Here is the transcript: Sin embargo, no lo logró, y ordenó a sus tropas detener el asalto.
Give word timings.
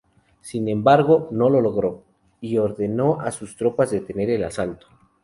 Sin 0.41 0.67
embargo, 0.67 1.27
no 1.29 1.47
lo 1.51 1.61
logró, 1.61 2.01
y 2.39 2.57
ordenó 2.57 3.19
a 3.21 3.29
sus 3.31 3.55
tropas 3.55 3.91
detener 3.91 4.31
el 4.31 4.43
asalto. 4.43 4.87